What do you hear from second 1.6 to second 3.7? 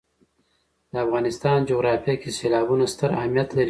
جغرافیه کې سیلابونه ستر اهمیت لري.